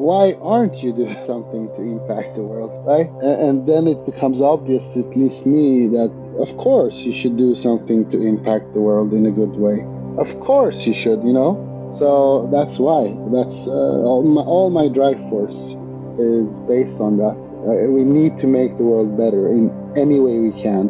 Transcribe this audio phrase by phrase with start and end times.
[0.00, 3.10] why aren't you doing something to impact the world, right?
[3.22, 6.10] And then it becomes obvious, at least me, that
[6.40, 9.84] of course you should do something to impact the world in a good way.
[10.16, 11.68] Of course you should, you know?
[11.92, 13.12] So that's why.
[13.30, 15.76] That's uh, all, my, all my drive force
[16.18, 17.36] is based on that.
[17.36, 20.88] Uh, we need to make the world better in any way we can.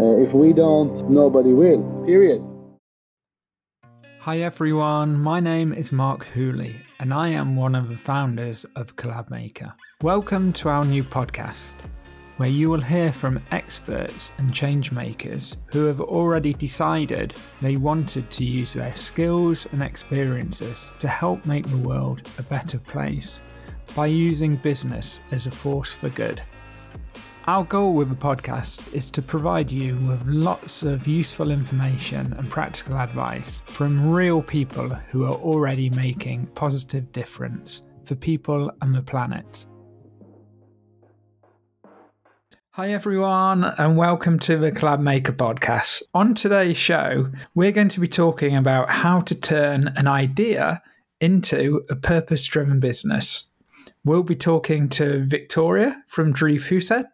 [0.00, 2.42] Uh, if we don't, nobody will, period.
[4.26, 8.96] Hi everyone, my name is Mark Hooley and I am one of the founders of
[8.96, 9.72] CollabMaker.
[10.02, 11.74] Welcome to our new podcast,
[12.36, 18.44] where you will hear from experts and changemakers who have already decided they wanted to
[18.44, 23.40] use their skills and experiences to help make the world a better place
[23.94, 26.42] by using business as a force for good.
[27.48, 32.50] Our goal with the podcast is to provide you with lots of useful information and
[32.50, 39.00] practical advice from real people who are already making positive difference for people and the
[39.00, 39.64] planet.
[42.70, 46.02] Hi, everyone, and welcome to the Club CollabMaker podcast.
[46.14, 50.82] On today's show, we're going to be talking about how to turn an idea
[51.20, 53.52] into a purpose driven business.
[54.04, 57.06] We'll be talking to Victoria from Drivhuset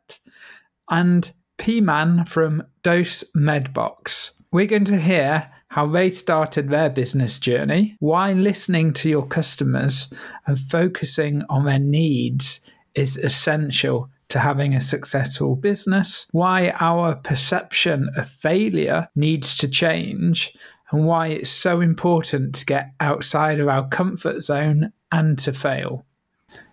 [0.92, 4.32] and Peiman from Dose Medbox.
[4.52, 10.12] We're going to hear how they started their business journey, why listening to your customers
[10.46, 12.60] and focusing on their needs
[12.94, 20.54] is essential to having a successful business, why our perception of failure needs to change,
[20.90, 26.04] and why it's so important to get outside of our comfort zone and to fail.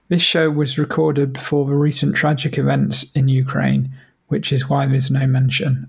[0.09, 3.93] This show was recorded before the recent tragic events in Ukraine,
[4.29, 5.87] which is why there's no mention.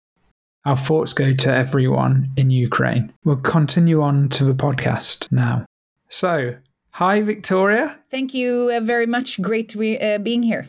[0.66, 3.12] Our thoughts go to everyone in Ukraine.
[3.24, 5.64] We'll continue on to the podcast now.
[6.10, 6.56] So,
[6.90, 7.98] hi, Victoria.
[8.10, 9.40] Thank you uh, very much.
[9.40, 10.68] Great to be, uh, being here.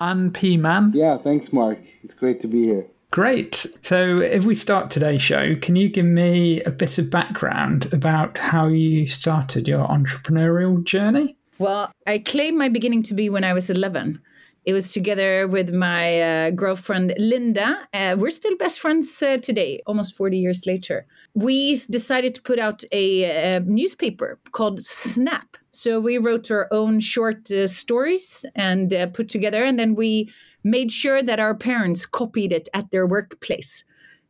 [0.00, 0.90] And Peiman.
[0.94, 1.78] Yeah, thanks, Mark.
[2.02, 2.84] It's great to be here.
[3.10, 3.66] Great.
[3.82, 8.36] So, if we start today's show, can you give me a bit of background about
[8.36, 11.36] how you started your entrepreneurial journey?
[11.58, 14.20] Well, I claim my beginning to be when I was 11.
[14.64, 17.86] It was together with my uh, girlfriend Linda.
[17.92, 21.06] Uh, we're still best friends uh, today, almost 40 years later.
[21.34, 25.58] We decided to put out a, a newspaper called Snap.
[25.70, 30.32] So we wrote our own short uh, stories and uh, put together, and then we
[30.62, 33.84] made sure that our parents copied it at their workplace.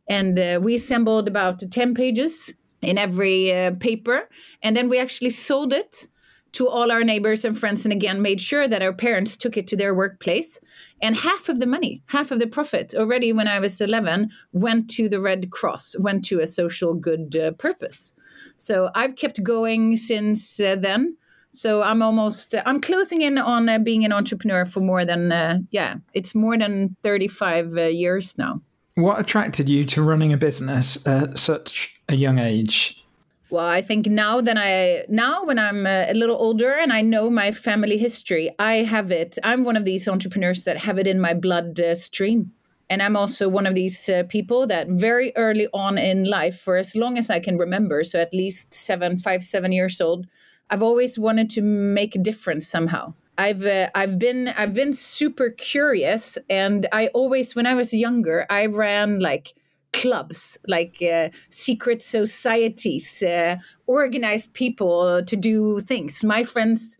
[0.09, 4.27] And uh, we assembled about 10 pages in every paper,
[4.61, 6.07] and then we actually sold it
[6.55, 9.67] to all our neighbors and friends and again made sure that our parents took it
[9.67, 10.57] to their workplace.
[11.01, 14.89] And half of the money half of the profit already when i was 11 went
[14.91, 18.15] to the red cross went to a social good uh, purpose.
[18.57, 21.17] So i've kept going since uh, then.
[21.49, 25.31] So i'm almost uh, i'm closing in on uh, being an entrepreneur for more than
[25.31, 28.61] uh, yeah it's more than 35 uh, years now.
[28.95, 33.04] What attracted you to running a business at such a young age
[33.49, 37.29] well, I think now that I now when I'm a, little older and I know
[37.29, 39.37] my family history, I have it.
[39.43, 42.51] I'm one of these entrepreneurs that have it in my blood uh, stream.
[42.89, 46.77] And I'm also one of these uh, people that very early on in life, for
[46.77, 50.27] as long as I can remember, so at least seven, five, seven years old,
[50.69, 53.13] I've always wanted to make a difference somehow.
[53.37, 58.45] I've uh, I've been I've been super curious, and I always when I was younger,
[58.49, 59.53] I ran like
[59.95, 63.55] clubs, like uh, secret societies, uh,
[63.87, 66.23] organized people to do things.
[66.23, 66.97] My friends,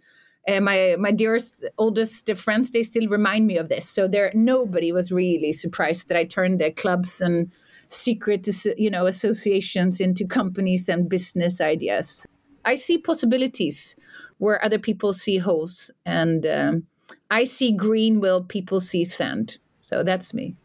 [0.47, 3.87] uh, my my dearest, oldest friends, they still remind me of this.
[3.87, 7.51] So there, nobody was really surprised that I turned their clubs and
[7.89, 8.47] secret,
[8.77, 12.25] you know, associations into companies and business ideas.
[12.63, 13.95] I see possibilities
[14.37, 16.87] where other people see holes, and um,
[17.29, 19.57] I see green where people see sand.
[19.81, 20.55] So that's me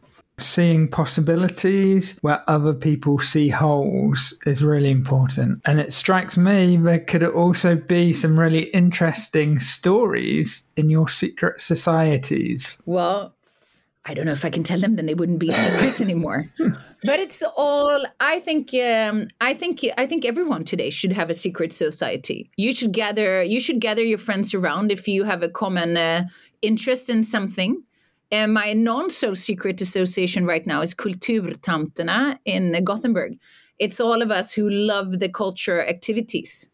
[0.41, 5.61] seeing possibilities where other people see holes is really important.
[5.65, 11.61] And it strikes me there could also be some really interesting stories in your secret
[11.61, 12.81] societies.
[12.85, 13.35] Well,
[14.05, 16.45] I don't know if I can tell them, then they wouldn't be secrets anymore.
[17.03, 18.03] but it's all.
[18.19, 18.73] I think.
[18.73, 19.85] Um, I think.
[19.97, 22.49] I think everyone today should have a secret society.
[22.57, 23.43] You should gather.
[23.43, 26.23] You should gather your friends around if you have a common uh,
[26.63, 27.83] interest in something
[28.31, 33.37] and my non so secret association right now is Kulturtanterna in Gothenburg.
[33.79, 36.69] It's all of us who love the culture activities.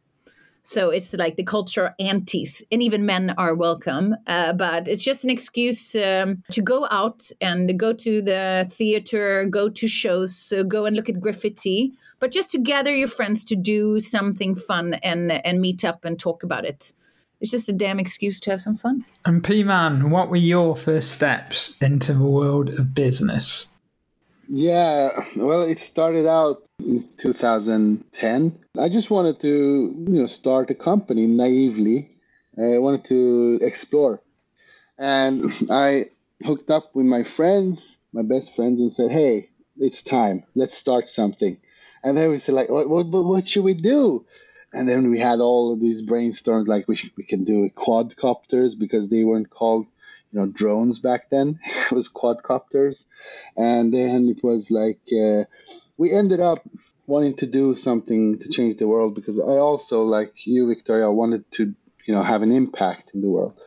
[0.68, 4.18] So it's like the culture aunties, and even men are welcome.
[4.28, 9.46] Uh, but it's just an excuse um, to go out and go to the theater,
[9.46, 13.56] go to shows, go and look at graffiti, but just to gather your friends to
[13.56, 16.92] do something fun and and meet up and talk about it.
[17.40, 19.06] It's just a damn excuse to have some fun.
[19.26, 23.78] And Peiman, what were your first steps into the world of business?
[24.50, 28.60] Yeah, well, it started out in 2010.
[28.80, 32.10] I just wanted to, you know, start a company naively.
[32.58, 34.22] I wanted to explore.
[34.98, 36.06] And I
[36.44, 40.44] hooked up with my friends, my best friends, and said, hey, it's time.
[40.56, 41.58] Let's start something.
[42.04, 44.26] And then we said, like, what, what, what should we do?
[44.78, 48.78] And then we had all of these brainstorms, like we, should, we can do quadcopters
[48.78, 49.88] because they weren't called
[50.32, 51.60] you know drones back then.
[51.66, 53.06] It was quadcopters.
[53.56, 55.44] And then it was like uh,
[55.98, 56.68] we ended up
[57.08, 61.50] wanting to do something to change the world because i also like you victoria wanted
[61.50, 61.74] to
[62.06, 63.60] you know have an impact in the world.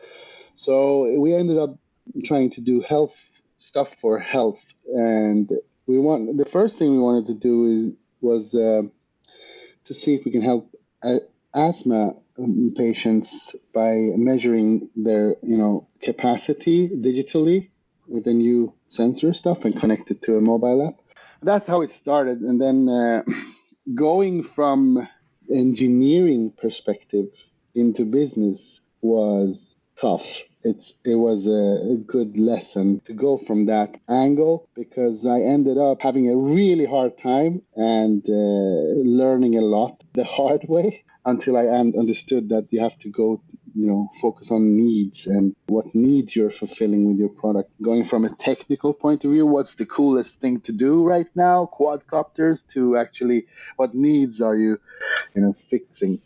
[0.55, 1.79] So we ended up
[2.25, 3.17] trying to do health
[3.59, 4.63] stuff for health.
[4.87, 5.51] And
[5.87, 8.83] we want the first thing we wanted to do is was uh,
[9.85, 10.71] to see if we can help
[11.55, 17.69] asthma um, patients by measuring their you know capacity digitally
[18.09, 20.95] with a new sensor stuff and connect it to a mobile app.
[21.43, 22.41] That's how it started.
[22.41, 23.23] And then uh,
[23.95, 25.09] going from
[25.51, 27.29] engineering perspective
[27.75, 33.97] into business was tough it's it was a, a, good lesson to go from that
[34.09, 38.33] angle because I ended up having a really hard time and uh,
[39.23, 43.43] learning a lot the hard way until I understood that you have to go,
[43.75, 47.71] you know, focus on needs and what needs you're fulfilling with your product.
[47.81, 51.71] Going from a technical point of view, what's the coolest thing to do right now,
[51.73, 53.47] quadcopters, to actually
[53.77, 54.79] what needs are you,
[55.35, 56.21] you know, fixing.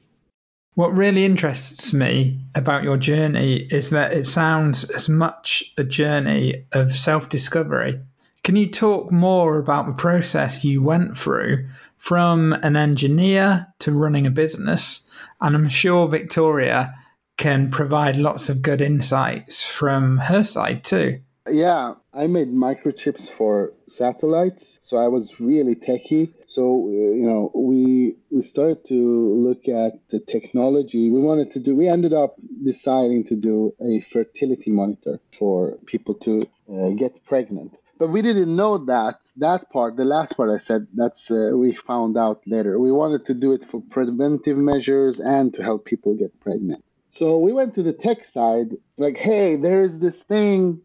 [0.75, 6.67] What really interests me about your journey is that it sounds as much a journey
[6.73, 8.00] of self discovery.
[8.43, 11.67] Can you talk more about the process you went through
[12.05, 15.09] from an engineer to running a business.
[15.41, 16.94] And I'm sure Victoria
[17.38, 21.20] can provide lots of good insights from her side too.
[21.50, 26.33] Yeah, I made microchips for satellites, so I was really techy.
[26.47, 31.11] So uh, you know, we we started to look at the technology.
[31.11, 31.75] We wanted to do.
[31.75, 37.77] We ended up deciding to do a fertility monitor for people to uh, get pregnant.
[37.99, 41.75] But we didn't know that that part, the last part I said, that's uh, we
[41.75, 42.79] found out later.
[42.79, 46.85] We wanted to do it for preventive measures and to help people get pregnant.
[47.11, 50.83] So we went to the tech side, like, hey, there's this thing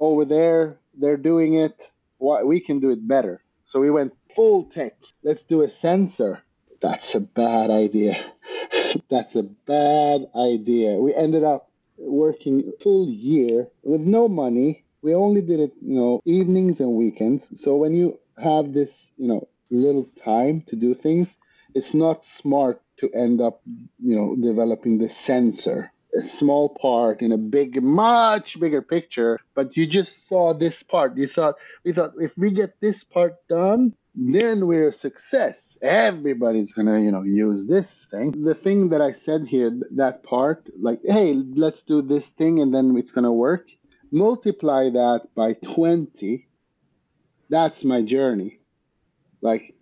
[0.00, 0.80] over there.
[0.98, 1.76] They're doing it.
[2.18, 3.42] Why we can do it better.
[3.66, 4.96] So we went full tech.
[5.22, 6.42] Let's do a sensor.
[6.80, 8.16] That's a bad idea.
[9.08, 10.96] that's a bad idea.
[10.96, 16.20] We ended up working full year with no money we only did it, you know,
[16.24, 17.60] evenings and weekends.
[17.60, 21.38] So when you have this, you know, little time to do things,
[21.74, 23.62] it's not smart to end up,
[23.98, 25.92] you know, developing the sensor.
[26.16, 31.16] A small part in a big, much bigger picture, but you just saw this part.
[31.16, 31.54] You thought,
[31.84, 35.56] we thought, if we get this part done, then we're a success.
[35.80, 38.44] Everybody's gonna, you know, use this thing.
[38.44, 42.74] The thing that I said here, that part, like, hey, let's do this thing and
[42.74, 43.68] then it's gonna work
[44.10, 46.46] multiply that by 20
[47.48, 48.58] that's my journey
[49.40, 49.74] like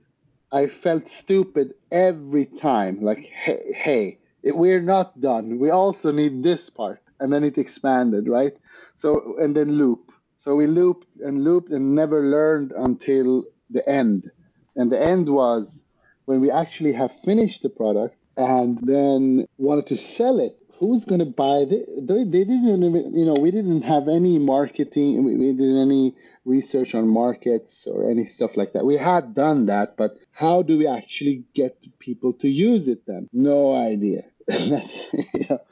[0.53, 4.19] i felt stupid every time like hey, hey
[4.55, 5.59] we're not done.
[5.59, 8.53] We also need this part and then it expanded right?
[8.95, 10.13] So and then loop.
[10.39, 14.31] So we looped and looped and never learned until the end.
[14.77, 15.83] And the end was
[16.27, 20.57] when we actually have finished the product and then wanted to sell it.
[20.79, 24.39] Who's going to buy the, they, they didn't even, you know we didn't have any
[24.39, 26.15] marketing we, we did any
[26.45, 28.85] research on markets or any stuff like that.
[28.85, 33.29] We had done that but how do we actually get people to use it then?
[33.33, 35.57] No idea yeah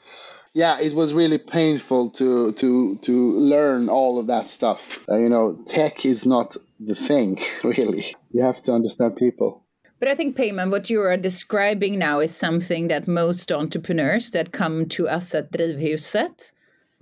[0.56, 4.80] yeah, it was really painful to to to learn all of that stuff.
[5.06, 8.16] Uh, you know tech is not the thing really.
[8.32, 9.62] You have to understand people.
[10.00, 14.52] But I think, Peiman, what you are describing now is something that most entrepreneurs that
[14.52, 16.52] come to us at Drivhuset,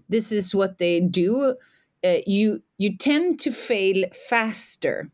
[0.08, 1.54] this is what they do.
[2.04, 5.10] Uh, you you tend to fail faster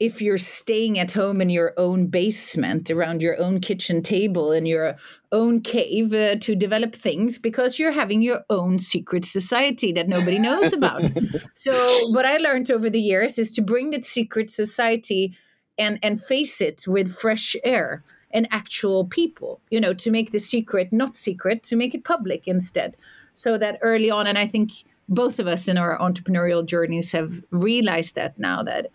[0.00, 4.66] if you're staying at home in your own basement around your own kitchen table in
[4.66, 4.96] your
[5.30, 10.38] own cave uh, to develop things because you're having your own secret society that nobody
[10.38, 11.02] knows about.
[11.54, 11.72] So
[12.10, 15.34] what i learned over the years is to bring that secret society
[15.78, 20.38] and and face it with fresh air and actual people you know to make the
[20.38, 22.96] secret not secret to make it public instead.
[23.32, 24.70] So that early on and i think
[25.08, 28.90] both of us in our entrepreneurial journeys have realized that now that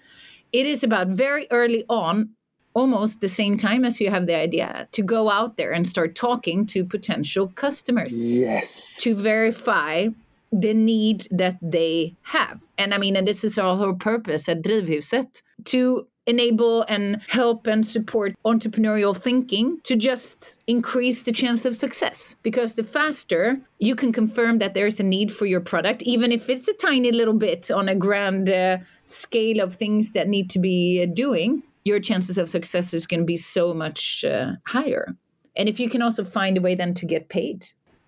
[0.51, 2.29] it is about very early on
[2.73, 6.15] almost the same time as you have the idea to go out there and start
[6.15, 8.95] talking to potential customers Yes.
[8.99, 10.09] to verify
[10.51, 12.61] the need that they have.
[12.77, 17.67] And I mean, and this is our whole purpose at Drivhuset to enable and help
[17.67, 22.35] and support entrepreneurial thinking to just increase the chance of success.
[22.43, 26.49] Because the faster you can confirm that there's a need for your product, even if
[26.49, 30.59] it's a tiny little bit on a grand uh, scale of things that need to
[30.59, 35.15] be uh, doing, your chances of success is going to be so much uh, higher.
[35.55, 37.65] And if you can also find a way then to get paid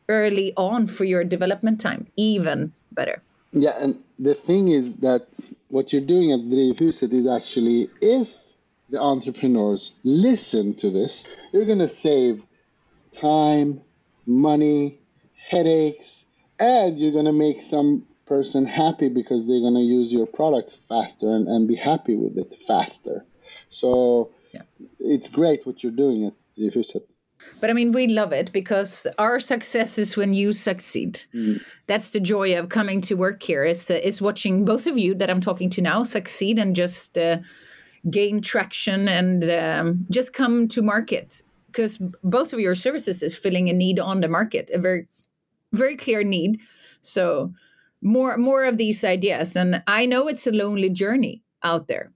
[0.07, 3.21] early on for your development time, even better.
[3.51, 5.27] Yeah, and the thing is that
[5.69, 8.29] what you're doing at Drivhuset is actually if
[8.89, 12.43] the entrepreneurs listen to this, you're going to save
[13.13, 13.81] time,
[14.27, 14.99] money,
[15.49, 16.23] headaches,
[16.59, 20.77] and you're going to make some person happy because they're going to use your product
[20.87, 23.25] faster and, and be happy with it faster.
[23.69, 24.61] So Yeah.
[24.99, 27.03] it's great what you're doing at Drivhuset.
[27.59, 31.21] But I mean, we love it because our success is when you succeed.
[31.87, 35.13] That's the joy of coming to work here is uh, is watching both of you
[35.15, 37.37] that I'm talking to now succeed and just uh,
[38.09, 43.69] gain traction and um, just come to market because both of your services is filling
[43.69, 45.07] a need on the market, a very
[45.71, 46.59] very clear need.
[47.01, 47.53] So
[48.01, 52.11] more more of these ideas, and I know it's a lonely journey out there.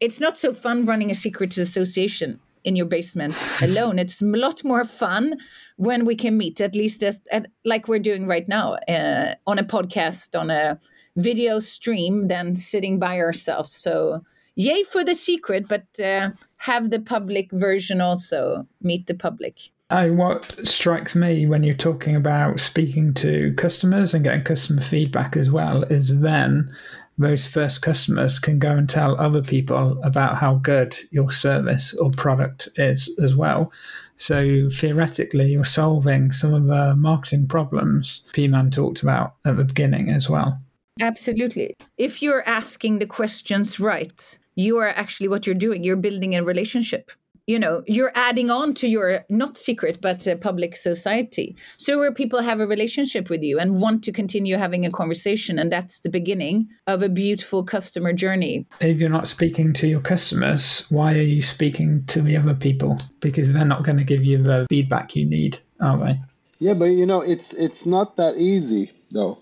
[0.00, 3.98] It's not so fun running a secrets association in your basements alone.
[3.98, 5.36] It's a lot more fun
[5.76, 9.58] when we can meet, at least as, at, like we're doing right now, uh, on
[9.58, 10.78] a podcast, on a
[11.16, 13.72] video stream, than sitting by ourselves.
[13.72, 14.24] So,
[14.56, 19.58] yay for the secret, but uh, have the public version also meet the public.
[19.90, 25.36] Oh, what strikes me when you're talking about speaking to customers and getting customer feedback
[25.36, 26.74] as well is then
[27.18, 32.10] those first customers can go and tell other people about how good your service or
[32.10, 33.72] product is as well.
[34.16, 40.10] So theoretically, you're solving some of the marketing problems Peiman talked about at the beginning
[40.10, 40.60] as well.
[41.00, 41.74] Absolutely.
[41.98, 45.82] If you're asking the questions right, you are actually what you're doing.
[45.82, 47.10] You're building a relationship.
[47.46, 51.56] You know, you're adding on to your not secret, but uh, public society.
[51.76, 55.58] So, where people have a relationship with you and want to continue having a conversation.
[55.58, 58.66] And that's the beginning of a beautiful customer journey.
[58.80, 62.98] If you're not speaking to your customers, why are you speaking to the other people?
[63.20, 66.18] Because they're not going to give you the feedback you need, are they?
[66.58, 69.38] Yeah, but you know, it's it's not that easy though,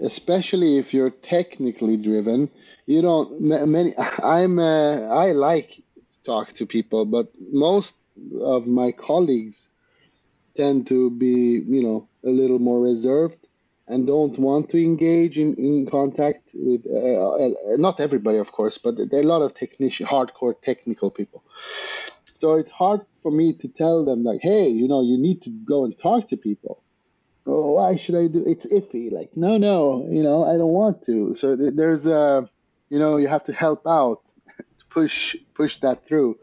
[0.00, 2.50] especially if you're technically driven.
[2.86, 3.94] You don't many.
[4.22, 5.91] I'm uh, I like to
[6.24, 7.94] talk to people, but most
[8.40, 9.68] of my colleagues
[10.54, 13.46] tend to be you know a little more reserved
[13.88, 18.78] and don't want to engage in, in contact with uh, uh, not everybody of course
[18.78, 21.42] but there are a lot of technician hardcore technical people.
[22.34, 25.50] So it's hard for me to tell them like hey you know you need to
[25.50, 26.82] go and talk to people.
[27.46, 31.02] Oh why should i do it's iffy like no no you know i don't want
[31.04, 31.34] to.
[31.34, 32.48] So there's a
[32.90, 34.22] you know you have to help out
[34.92, 36.36] push push that through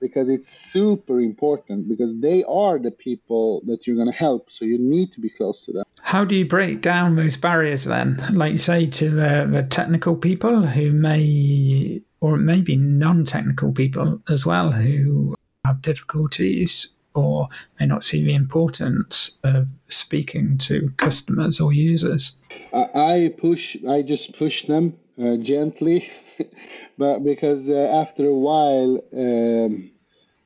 [0.00, 4.64] because it's super important because they are the people that you're going to help so
[4.64, 8.22] you need to be close to them How do you break down those barriers then?
[8.32, 14.20] Like you say to the, the technical people who may, or maybe non technical people
[14.28, 21.60] as well, who have difficulties or may not see the importance of speaking to customers
[21.60, 22.38] or users.
[22.72, 23.76] I, I push.
[23.88, 26.10] I just push them uh, gently,
[27.00, 29.90] but because uh, after a while, um,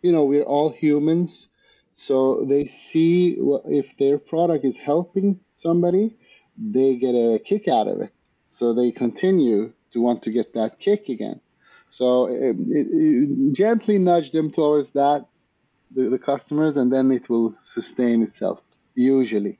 [0.02, 1.48] you know, we're all humans,
[1.94, 6.16] so they see if their product is helping somebody,
[6.56, 8.12] they get a kick out of it.
[8.46, 11.40] So they continue to want to get that kick again.
[11.88, 15.26] So it, it, it- gently nudge them towards that,
[15.92, 18.60] the, the customers, and then it will sustain itself.
[18.94, 19.58] Usually.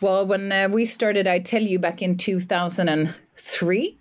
[0.00, 3.99] Well, when uh, we started, I tell you, back in 2003,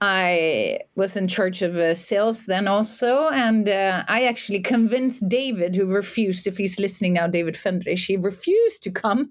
[0.00, 3.28] I was in charge of uh, sales then also.
[3.30, 8.16] And uh, I actually convinced David, who refused, if he's listening now, David Fendrich, he
[8.16, 9.30] refused to come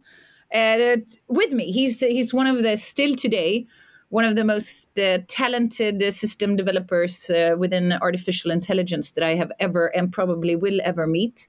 [0.54, 0.98] uh,
[1.28, 1.72] with me.
[1.72, 3.66] He's, he's one of the, still today,
[4.10, 9.36] one of the most uh, talented uh, system developers uh, within artificial intelligence that I
[9.36, 11.48] have ever and probably will ever meet.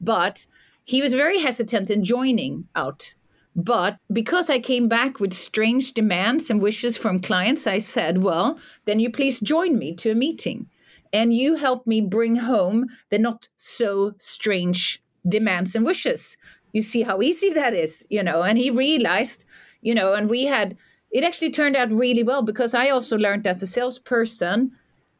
[0.00, 0.46] But
[0.84, 3.14] he was very hesitant in joining out.
[3.56, 8.58] But because I came back with strange demands and wishes from clients, I said, well,
[8.84, 10.68] then you please join me to a meeting.
[11.12, 16.36] And you help me bring home the not so strange demands and wishes.
[16.72, 18.42] You see how easy that is, you know?
[18.42, 19.44] And he realized,
[19.82, 20.76] you know, and we had,
[21.10, 24.70] it actually turned out really well because I also learned as a salesperson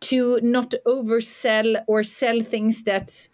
[0.02, 3.28] to not oversell or sell things that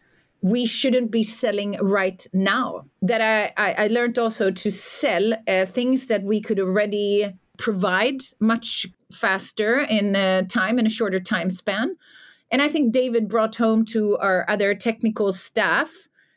[0.46, 2.84] we shouldn't be selling right now.
[3.02, 8.20] That I, I, I learned also to sell uh, things that we could already provide
[8.38, 11.96] much faster in uh, time in a shorter time span.
[12.52, 15.90] And I think David brought home to our other technical staff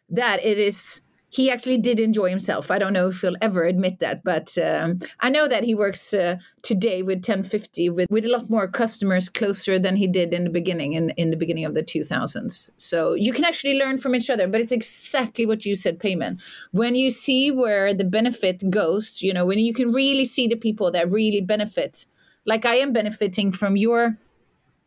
[0.10, 2.72] that it is he actually did enjoy himself.
[2.72, 6.14] I don't know if he'll ever admit that, but um, I know that he works
[6.14, 10.44] uh, today with 1050 with, with a lot more customers closer than he did in
[10.44, 12.72] the beginning, in, in the beginning of the 2000s.
[12.78, 16.42] So you can actually learn from each other, but it's exactly what you said, Peiman.
[16.72, 20.56] When you see where the benefit goes, you know, when you can really see the
[20.56, 22.06] people that really benefit,
[22.46, 24.18] like I am benefiting from your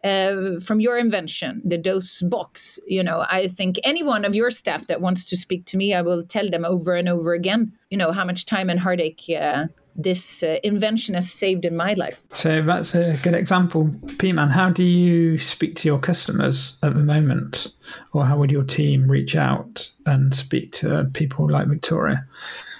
[0.04, 2.78] uh, from your invention, the dose box.
[2.87, 5.94] You know, I think any one of your staff that wants to speak to me,
[5.94, 7.73] I will tell them over and over again.
[7.90, 9.25] You know how much time and heartache.
[9.28, 12.23] Uh, this uh, invention has saved in my life.
[12.32, 13.88] So that's a good example.
[14.16, 17.75] Peiman, how do you speak to your customers at the moment?
[18.12, 22.26] Or how would your team reach out and speak to people like Victoria?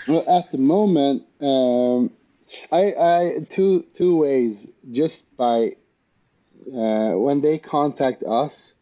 [0.09, 2.11] Well, at the moment, um,
[2.71, 4.67] I, I two two ways.
[4.91, 5.73] Just by
[6.69, 8.73] uh, when they contact us,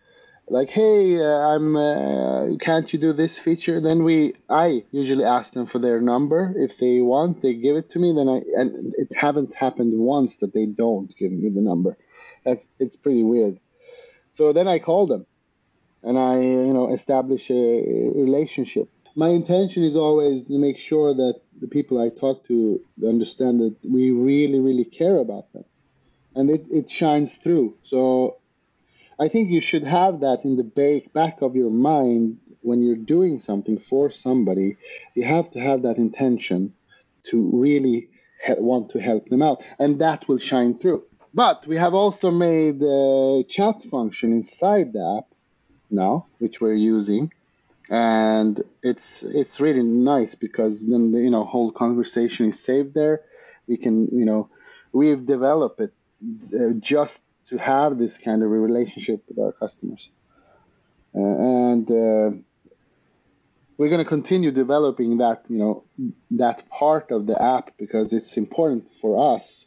[0.48, 3.80] like, hey, uh, I'm, uh, can't you do this feature?
[3.80, 6.52] Then we, I usually ask them for their number.
[6.56, 8.12] If they want, they give it to me.
[8.12, 11.96] Then I, and it haven't happened once that they don't give me the number.
[12.44, 13.60] That's, it's pretty weird.
[14.30, 15.26] So then I call them,
[16.02, 18.88] and I, you know, establish a relationship.
[19.14, 23.76] My intention is always to make sure that the people I talk to understand that
[23.88, 25.64] we really, really care about them
[26.34, 27.76] and it, it shines through.
[27.82, 28.38] So
[29.18, 30.64] I think you should have that in the
[31.12, 34.76] back, of your mind when you're doing something for somebody.
[35.14, 36.74] You have to have that intention
[37.24, 38.08] to really
[38.48, 41.04] want to help them out, and that will shine through.
[41.34, 45.34] But we have also made a chat function inside the app
[45.90, 47.32] now, which we're using,
[47.90, 53.20] and it's it's really nice because then the you know whole conversation is saved there.
[53.68, 54.48] We can you know
[54.92, 55.92] we've developed it
[56.80, 60.08] just to have this kind of relationship with our customers.
[61.14, 62.36] Uh, and uh,
[63.76, 65.84] we're going to continue developing that, you know,
[66.32, 69.66] that part of the app because it's important for us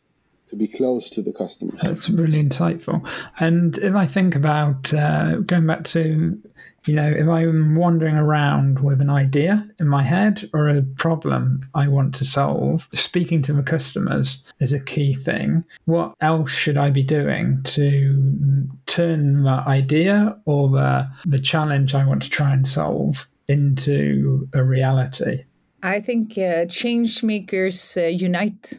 [0.54, 1.80] to be close to the customers.
[1.82, 3.08] That's really insightful.
[3.40, 6.42] And if I think about uh, going back to
[6.86, 11.62] you know, if I'm wandering around with an idea in my head or a problem
[11.74, 15.64] I want to solve, speaking to the customers is a key thing.
[15.86, 22.06] What else should I be doing to turn the idea or the, the challenge I
[22.06, 25.46] want to try and solve into a reality?
[25.84, 28.74] I think uh, change makers uh, unite.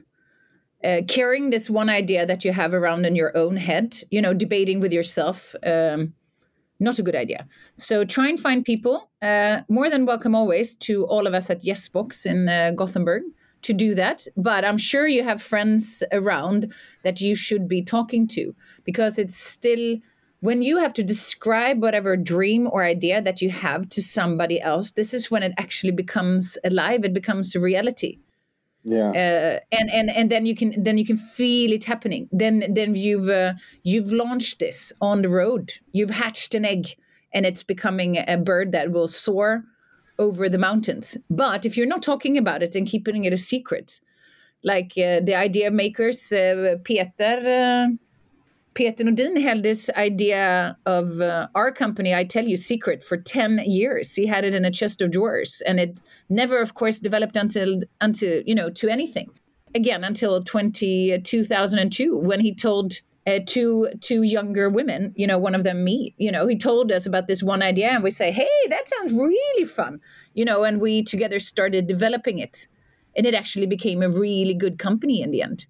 [0.84, 4.34] Uh, carrying this one idea that you have around in your own head, you know,
[4.34, 5.54] debating with yourself.
[5.64, 6.12] Um,
[6.78, 7.46] not a good idea.
[7.74, 9.10] So try and find people.
[9.22, 13.22] Uh, more than welcome always to all of us at Yesbox in uh, Gothenburg
[13.62, 14.26] to do that.
[14.36, 19.40] But I'm sure you have friends around that you should be talking to because it's
[19.40, 19.98] still
[20.40, 24.90] when you have to describe whatever dream or idea that you have to somebody else.
[24.90, 27.04] This is when it actually becomes alive.
[27.04, 28.18] It becomes a reality
[28.84, 29.10] yeah.
[29.10, 32.28] Uh, and and and then you can then you can feel it happening.
[32.32, 35.72] Then then you've uh, you've launched this on the road.
[35.92, 36.88] You've hatched an egg
[37.32, 39.64] and it's becoming a bird that will soar
[40.18, 41.16] over the mountains.
[41.30, 44.00] But if you're not talking about it and keeping it a secret
[44.64, 47.86] like uh, the idea makers uh, peter uh,
[48.74, 53.60] Peter Nordin held this idea of uh, our company, I tell you, secret for 10
[53.64, 54.16] years.
[54.16, 57.80] He had it in a chest of drawers and it never, of course, developed until,
[58.00, 59.30] until you know, to anything.
[59.76, 65.54] Again, until 20, 2002, when he told uh, two two younger women, you know, one
[65.54, 68.30] of them me, you know, he told us about this one idea and we say,
[68.30, 70.00] hey, that sounds really fun,
[70.34, 72.66] you know, and we together started developing it.
[73.16, 75.66] And it actually became a really good company in the end.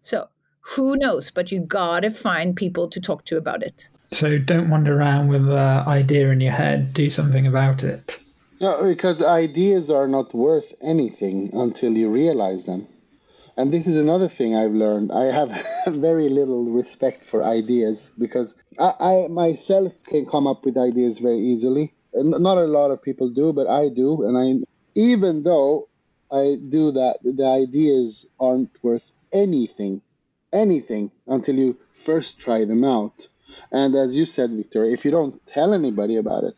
[0.00, 0.28] So
[0.74, 1.30] who knows?
[1.30, 3.90] But you gotta find people to talk to about it.
[4.12, 6.92] So don't wander around with an idea in your head.
[6.92, 8.20] Do something about it.
[8.60, 12.86] No, because ideas are not worth anything until you realize them.
[13.56, 15.10] And this is another thing I've learned.
[15.10, 15.50] I have
[15.86, 21.40] very little respect for ideas because I, I myself can come up with ideas very
[21.40, 21.94] easily.
[22.12, 24.22] And Not a lot of people do, but I do.
[24.22, 25.88] And I, even though
[26.30, 30.02] I do that, the ideas aren't worth anything
[30.52, 33.28] anything until you first try them out.
[33.72, 36.54] And as you said, Victoria, if you don't tell anybody about it,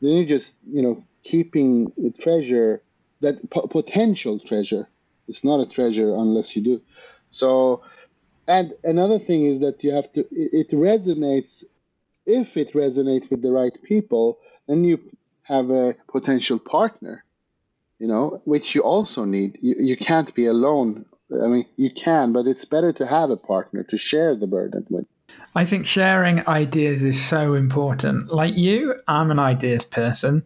[0.00, 2.82] then you're just, you know, keeping the treasure,
[3.20, 4.88] that potential treasure.
[5.28, 6.82] It's not a treasure unless you do.
[7.30, 7.82] So
[8.48, 11.64] And another thing is that you have to, it resonates,
[12.26, 15.00] if it resonates with the right people, then you
[15.42, 17.24] have a potential partner,
[17.98, 19.58] you know, which you also need.
[19.62, 21.06] You, you can't be alone.
[21.32, 24.86] I mean, you can, but it's better to have a partner to share the burden
[24.90, 25.06] with.
[25.54, 28.32] I think sharing ideas is so important.
[28.32, 30.44] Like you, I'm an ideas person,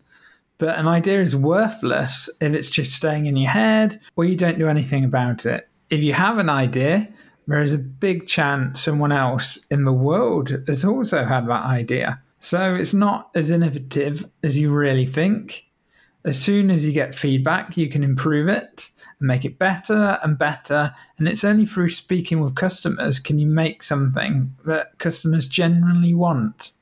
[0.58, 4.58] but an idea is worthless if it's just staying in your head or you don't
[4.58, 5.68] do anything about it.
[5.90, 7.08] If you have an idea,
[7.46, 12.22] there is a big chance someone else in the world has also had that idea.
[12.40, 15.66] So it's not as innovative as you really think.
[16.24, 20.36] As soon as you get feedback, you can improve it and make it better and
[20.36, 20.94] better.
[21.18, 26.72] And it's only through speaking with customers can you make something that customers genuinely want.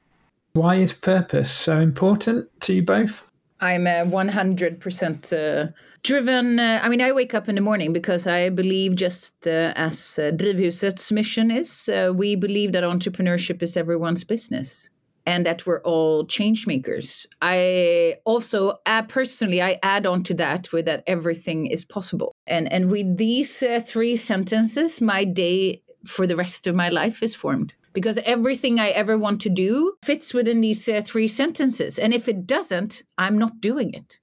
[0.55, 3.25] Why is purpose so important to you both?
[3.61, 5.73] I'm a 100% uh,
[6.05, 6.61] driven.
[6.61, 10.19] Uh, I mean, I wake up in the morning because I believe, just uh, as
[10.19, 14.91] uh, Drivhuset's mission is, uh, we believe that entrepreneurship is everyone's business
[15.29, 17.27] and that we're all change makers.
[17.43, 22.35] I also uh, personally I add on to that with that everything is possible.
[22.47, 27.23] And and with these uh, three sentences, my day for the rest of my life
[27.23, 31.99] is formed because everything I ever want to do fits within these uh, three sentences.
[31.99, 34.21] And if it doesn't, I'm not doing it.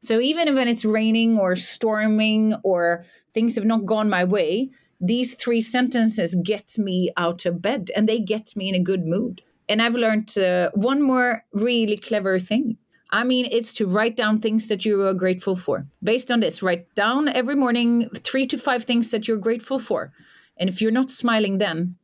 [0.00, 5.34] So even when it's raining or storming or things have not gone my way, these
[5.34, 9.42] three sentences get me out of bed and they get me in a good mood.
[9.68, 12.78] And I've learned uh, one more really clever thing.
[13.10, 15.86] I mean, it's to write down things that you are grateful for.
[16.02, 20.12] Based on this, write down every morning three to five things that you're grateful for.
[20.58, 21.96] And if you're not smiling then.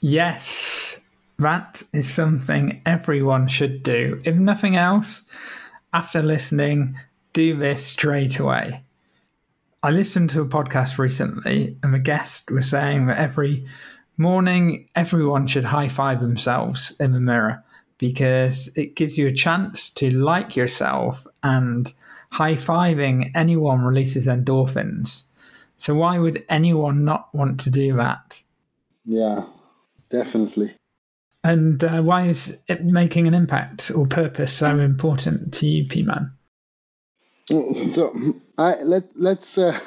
[0.00, 1.00] Yes,
[1.38, 4.20] that is something everyone should do.
[4.24, 5.24] If nothing else,
[5.92, 6.98] after listening,
[7.32, 8.82] do this straight away.
[9.82, 13.66] I listened to a podcast recently, and the guest was saying that every
[14.18, 17.64] morning, everyone should high five themselves in the mirror
[17.98, 21.92] because it gives you a chance to like yourself and
[22.30, 25.24] high fiving anyone releases endorphins.
[25.78, 28.42] So, why would anyone not want to do that?
[29.04, 29.44] Yeah,
[30.10, 30.74] definitely.
[31.44, 36.32] And uh, why is it making an impact or purpose so important to you, Peiman?
[37.48, 38.12] So,
[38.58, 39.78] I, let, let's uh,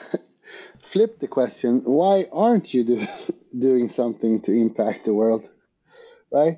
[0.91, 3.07] flip the question why aren't you do,
[3.57, 5.47] doing something to impact the world
[6.31, 6.57] right?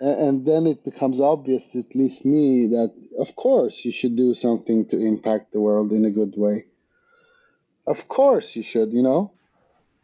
[0.00, 4.86] And, then it becomes obvious at least me that of course you should do something
[4.88, 6.66] to impact the world in a good way.
[7.86, 9.32] Of course you should you know?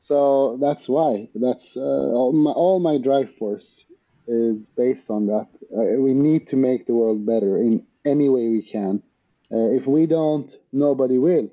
[0.00, 1.28] So that's why.
[1.34, 3.84] That's uh, all, my, all my drive force
[4.28, 5.48] is based on that.
[5.76, 9.02] Uh, we need to make the world better in any way we can.
[9.50, 11.50] Uh, if we don't nobody will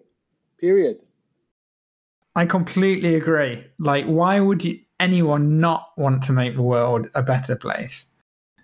[0.60, 1.00] period
[2.36, 3.66] I completely agree.
[3.80, 8.12] Like, why would you, anyone not want to make the world a better place?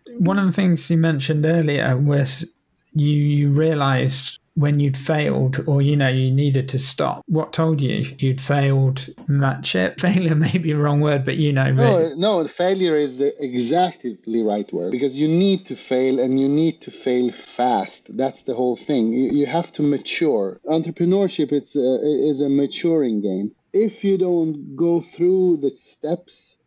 [0.08, 0.24] Mm-hmm.
[0.24, 2.54] One of the things you mentioned earlier was
[2.94, 7.24] you, you realized when you'd failed or you know you needed to stop.
[7.28, 8.14] What told you?
[8.20, 12.48] You'd failed match it failure may be a wrong word but you know no no
[12.48, 16.92] failure is the exactly right word because you need to fail and you need to
[16.92, 18.08] fail fast.
[18.10, 19.14] That's the whole thing.
[19.14, 20.60] You, you have to mature.
[20.68, 26.58] Entrepreneurship it's a, is a maturing game if you don't go through the steps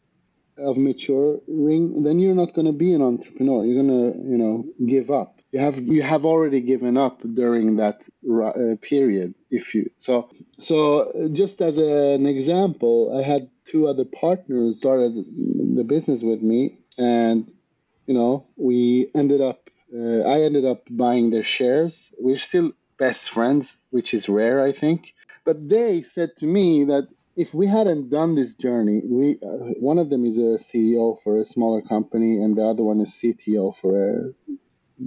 [0.57, 3.65] of maturing, then you're not going to be an entrepreneur.
[3.65, 5.41] You're going to, you know, give up.
[5.51, 9.35] You have you have already given up during that uh, period.
[9.51, 15.15] If you so so just as a, an example, I had two other partners started
[15.15, 17.49] the business with me, and
[18.07, 19.71] you know we ended up.
[19.95, 22.11] Uh, I ended up buying their shares.
[22.19, 25.15] We're still best friends, which is rare, I think.
[25.45, 29.99] But they said to me that if we hadn't done this journey, we uh, one
[29.99, 33.77] of them is a CEO for a smaller company, and the other one is CTO
[33.77, 34.55] for a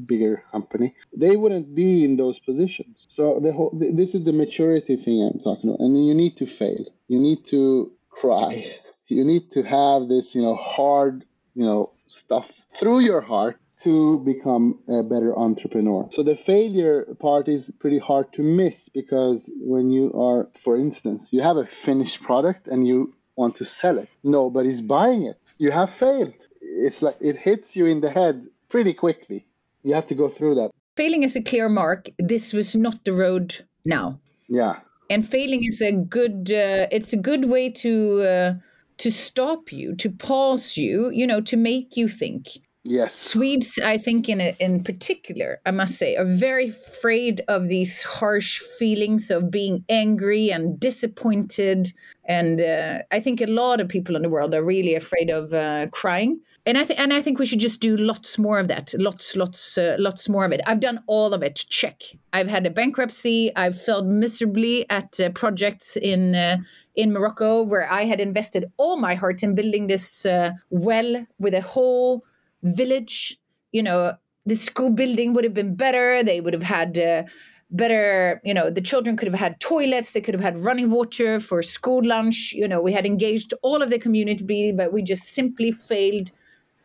[0.05, 0.93] bigger company.
[1.15, 3.07] They wouldn't be in those positions.
[3.09, 6.45] So the whole this is the maturity thing I'm talking about, and you need to
[6.45, 6.85] fail.
[7.07, 8.65] You need to cry.
[9.09, 11.23] You need to have this, you know, hard,
[11.55, 16.07] you know, stuff through your heart to become a better entrepreneur.
[16.11, 21.29] So the failure part is pretty hard to miss because when you are, for instance,
[21.31, 25.37] you have a finished product and you want to sell it, nobody's buying it.
[25.57, 26.33] You have failed.
[26.59, 28.35] It's like it hits you in the head
[28.67, 29.45] pretty quickly.
[29.83, 30.71] You have to go through that.
[30.97, 32.09] Failing is a clear mark.
[32.19, 33.47] This was not the road
[33.85, 34.19] now.
[34.49, 34.79] Yeah.
[35.09, 36.51] And failing is a good.
[36.51, 37.93] Uh, it's a good way to
[38.33, 38.53] uh,
[38.97, 41.09] to stop you, to pause you.
[41.13, 42.43] You know, to make you think
[42.89, 43.15] Yes.
[43.15, 48.59] Swedes, I think, in in particular, I must say, are very afraid of these harsh
[48.59, 51.91] feelings of being angry and disappointed.
[52.23, 55.53] And uh, I think a lot of people in the world are really afraid of
[55.53, 56.39] uh, crying.
[56.65, 58.93] And I think and I think we should just do lots more of that.
[58.97, 60.61] Lots, lots, uh, lots more of it.
[60.65, 61.65] I've done all of it.
[61.69, 62.03] Check.
[62.31, 63.53] I've had a bankruptcy.
[63.57, 66.57] I've failed miserably at uh, projects in uh,
[66.95, 71.53] in Morocco where I had invested all my heart in building this uh, well with
[71.53, 72.23] a whole
[72.63, 73.37] village.
[73.71, 74.15] You know,
[74.45, 76.23] the school building would have been better.
[76.23, 77.23] They would have had uh,
[77.69, 80.13] better, you know, the children could have had toilets.
[80.13, 82.53] They could have had running water for school lunch.
[82.53, 86.31] You know, we had engaged all of the community, but we just simply failed.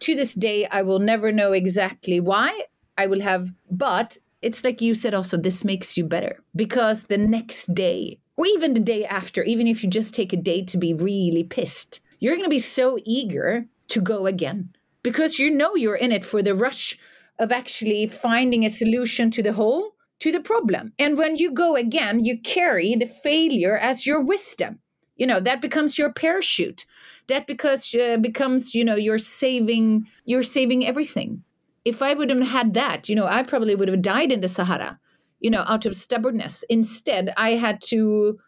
[0.01, 2.65] To this day, I will never know exactly why.
[2.99, 7.19] I will have, but it's like you said also, this makes you better because the
[7.19, 10.77] next day, or even the day after, even if you just take a day to
[10.77, 14.71] be really pissed, you're going to be so eager to go again
[15.03, 16.97] because you know you're in it for the rush
[17.39, 20.93] of actually finding a solution to the whole to the problem.
[20.99, 24.79] And when you go again you carry the failure as your wisdom.
[25.17, 26.87] You know that becomes your parachute.
[27.29, 31.43] That because uh, becomes you know you're saving you're saving everything.
[31.85, 34.49] If i would have had that you know i probably would have died in the
[34.49, 35.01] sahara
[35.41, 36.65] you know out of stubbornness.
[36.69, 38.39] Instead i had to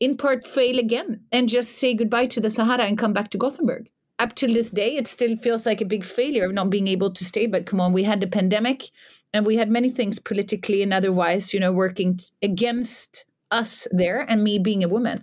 [0.00, 3.38] in part fail again and just say goodbye to the sahara and come back to
[3.38, 6.88] gothenburg up to this day, it still feels like a big failure of not being
[6.88, 7.46] able to stay.
[7.46, 8.90] But come on, we had the pandemic
[9.32, 14.42] and we had many things politically and otherwise, you know, working against us there and
[14.42, 15.22] me being a woman.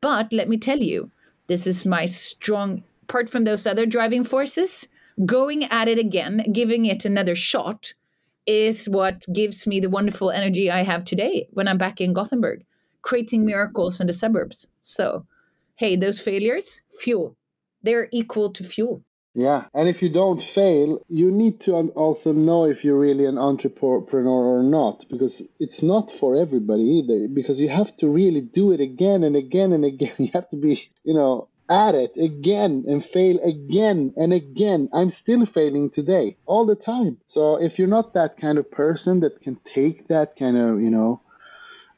[0.00, 1.10] But let me tell you,
[1.46, 4.88] this is my strong, apart from those other driving forces,
[5.24, 7.94] going at it again, giving it another shot
[8.46, 12.64] is what gives me the wonderful energy I have today when I'm back in Gothenburg,
[13.00, 14.68] creating miracles in the suburbs.
[14.80, 15.24] So,
[15.76, 17.36] hey, those failures, fuel
[17.84, 19.02] they're equal to fuel.
[19.36, 23.36] Yeah, and if you don't fail, you need to also know if you're really an
[23.36, 27.26] entrepreneur or not, because it's not for everybody either.
[27.26, 30.12] Because you have to really do it again and again and again.
[30.18, 34.88] You have to be, you know, at it again and fail again and again.
[34.92, 37.18] I'm still failing today, all the time.
[37.26, 40.90] So if you're not that kind of person that can take that kind of, you
[40.90, 41.22] know,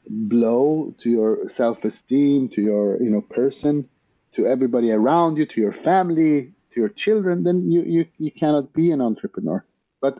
[0.09, 3.89] blow to your self-esteem, to your, you know, person,
[4.37, 8.71] to everybody around you, to your family, to your children, then you, you, you cannot
[8.71, 9.65] be an entrepreneur.
[9.99, 10.19] But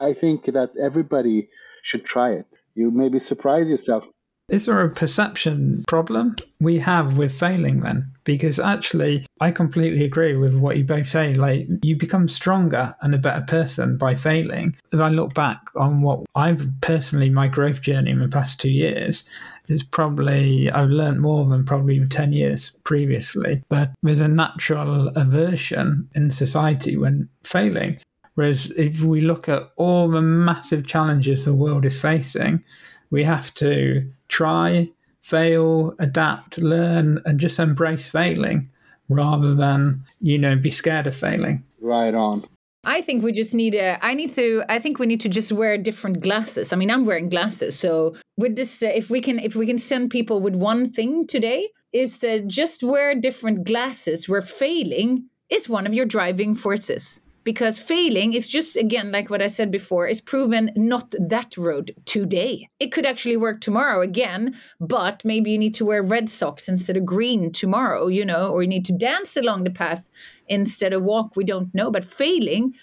[0.00, 1.48] I think that everybody
[1.82, 2.46] should try it.
[2.74, 4.04] You maybe surprise yourself.
[4.48, 8.10] Is there a perception problem we have with failing then?
[8.24, 11.32] Because actually, I completely agree with what you both say.
[11.32, 14.76] Like, you become stronger and a better person by failing.
[14.92, 18.70] If I look back on what I've personally, my growth journey in the past two
[18.70, 19.28] years,
[19.68, 23.62] is probably I've learned more than probably 10 years previously.
[23.68, 27.98] But there's a natural aversion in society when failing.
[28.34, 32.64] Whereas if we look at all the massive challenges the world is facing,
[33.10, 34.88] we have to try,
[35.20, 38.70] fail, adapt, learn, and just embrace failing
[39.08, 41.62] rather than, you know, be scared of failing.
[41.80, 42.46] Right on.
[42.84, 44.04] I think we just need a.
[44.04, 44.64] I need to.
[44.68, 46.72] I think we need to just wear different glasses.
[46.72, 49.78] I mean, I'm wearing glasses, so with this, uh, if we can, if we can
[49.78, 54.28] send people with one thing today, is to just wear different glasses.
[54.28, 59.42] Where failing is one of your driving forces because failing is just again like what
[59.42, 64.54] i said before is proven not that road today it could actually work tomorrow again
[64.80, 68.62] but maybe you need to wear red socks instead of green tomorrow you know or
[68.62, 70.08] you need to dance along the path
[70.52, 72.74] instead of walk we don't know but failing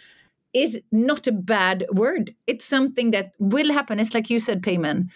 [0.54, 5.10] is not a bad word it's something that will happen it's like you said Peiman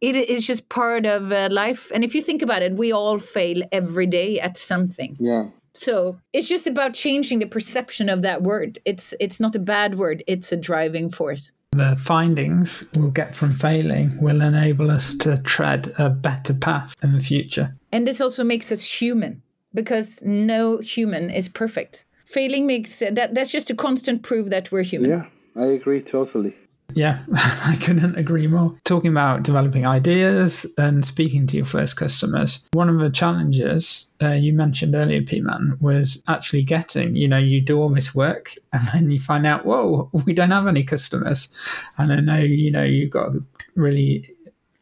[0.00, 3.18] it is just part of uh, life and if you think about it we all
[3.18, 8.42] fail every day at something yeah so it's just about changing the perception of that
[8.42, 8.78] word.
[8.84, 10.22] It's it's not a bad word.
[10.26, 11.52] It's a driving force.
[11.72, 17.14] The findings we'll get from failing will enable us to tread a better path in
[17.14, 17.74] the future.
[17.90, 19.42] And this also makes us human
[19.74, 22.04] because no human is perfect.
[22.26, 25.10] Failing makes that that's just a constant proof that we're human.
[25.10, 26.54] Yeah, I agree totally.
[26.94, 28.74] Yeah, I couldn't agree more.
[28.84, 34.32] Talking about developing ideas and speaking to your first customers, one of the challenges uh,
[34.32, 38.86] you mentioned earlier, Peiman, was actually getting, you know, you do all this work and
[38.92, 41.48] then you find out, whoa, we don't have any customers.
[41.98, 43.42] And I know, you know, you've got a
[43.74, 44.31] really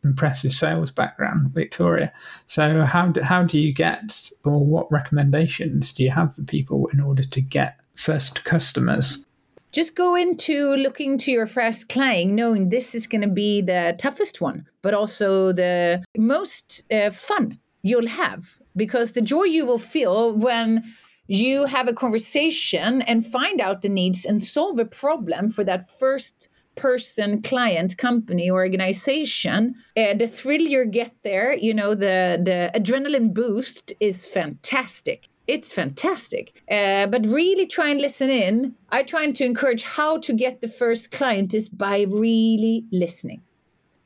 [0.04, 2.12] impressive sales background, Victoria.
[2.46, 6.88] So how do, how do you get, or what recommendations do you have for people
[6.92, 9.26] in order to get first customers?
[9.72, 13.94] just go into looking to your first client knowing this is going to be the
[13.98, 19.78] toughest one but also the most uh, fun you'll have because the joy you will
[19.78, 20.82] feel when
[21.26, 25.88] you have a conversation and find out the needs and solve a problem for that
[25.88, 32.70] first person client company organization uh, the thrill you get there you know the the
[32.74, 39.30] adrenaline boost is fantastic it's fantastic uh, but really try and listen in i try
[39.30, 43.42] to encourage how to get the first client is by really listening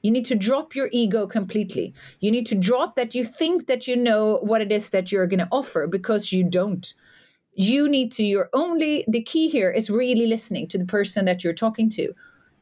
[0.05, 1.95] you need to drop your ego completely.
[2.21, 5.27] You need to drop that you think that you know what it is that you're
[5.27, 6.93] going to offer because you don't.
[7.55, 11.43] You need to, you're only, the key here is really listening to the person that
[11.43, 12.13] you're talking to.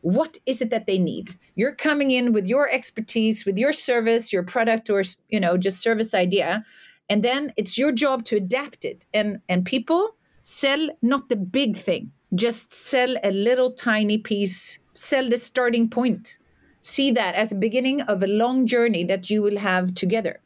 [0.03, 1.35] What is it that they need?
[1.57, 5.81] You're coming in with your expertise, with your service, your product, or, you know, just
[5.81, 6.65] service idea.
[7.09, 9.07] And then it's your job to adapt it.
[9.13, 15.29] And, and people sell not the big thing, just sell a little tiny piece, sell
[15.29, 16.39] the starting point
[16.83, 20.41] see that as a beginning of a long journey that you will have together.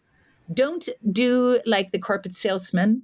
[0.52, 3.02] Don't do like the carpet salesman,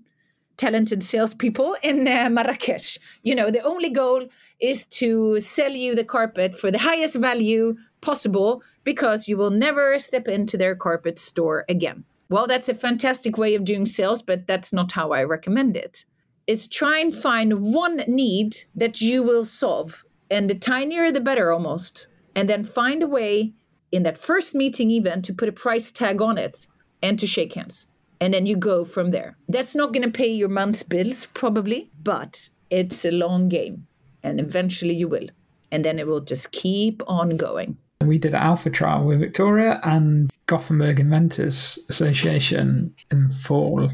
[0.57, 2.99] talented salespeople in uh, Marrakesh.
[3.23, 4.29] You know, the only goal
[4.61, 9.99] is to sell you the carpet for the highest value possible because you will never
[9.99, 12.05] step into their carpet store again.
[12.29, 16.05] Well, that's a fantastic way of doing sales, but that's not how I recommend it.
[16.47, 20.05] Is try and find one need that you will solve.
[20.31, 23.53] And the tinier, the better almost and then find a way
[23.91, 26.67] in that first meeting even to put a price tag on it
[27.03, 27.87] and to shake hands
[28.23, 29.37] and then you go from there.
[29.49, 33.87] That's not going to pay your month's bills probably but it's a long game
[34.23, 35.29] and eventually you will.
[35.73, 37.77] And then it will just keep on going.
[38.05, 43.89] We did an alpha trial with victoria and gothenburg inventors association in fall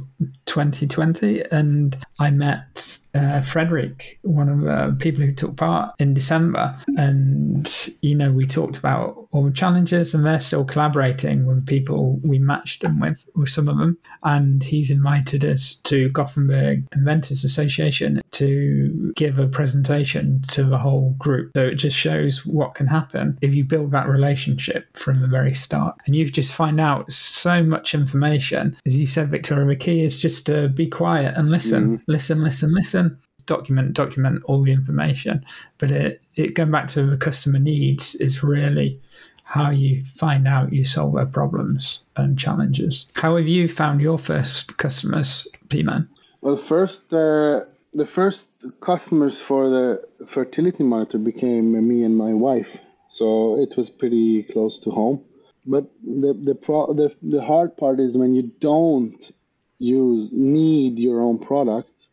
[0.46, 6.76] 2020 and i met uh, Frederick, one of the people who took part in December.
[6.96, 7.68] And,
[8.02, 12.38] you know, we talked about all the challenges, and they're still collaborating with people we
[12.38, 13.98] matched them with, with some of them.
[14.22, 21.14] And he's invited us to Gothenburg Inventors Association to give a presentation to the whole
[21.18, 21.52] group.
[21.56, 25.54] So it just shows what can happen if you build that relationship from the very
[25.54, 25.96] start.
[26.06, 28.76] And you just find out so much information.
[28.86, 32.02] As you said, Victoria, the key is just to be quiet and listen, mm.
[32.06, 33.18] listen, listen, listen.
[33.46, 35.44] Document document all the information.
[35.78, 39.00] But it, it going back to the customer needs is really
[39.42, 43.10] how you find out you solve their problems and challenges.
[43.16, 46.06] How have you found your first customers Peiman?
[46.42, 48.46] Well first uh, the first
[48.80, 52.76] customers for the fertility monitor became me and my wife.
[53.08, 55.24] So it was pretty close to home
[55.68, 59.32] but the the pro the, the hard part is when you don't
[59.78, 62.08] use need your own product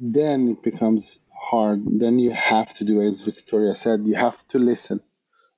[0.00, 1.18] then it becomes
[1.50, 1.82] hard.
[2.00, 5.00] Then you have to do, as Victoria said, you have to listen.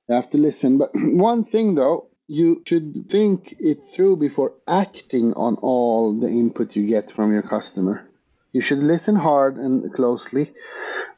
[0.09, 0.77] You have to listen.
[0.77, 6.75] But one thing though, you should think it through before acting on all the input
[6.75, 8.05] you get from your customer.
[8.51, 10.51] You should listen hard and closely,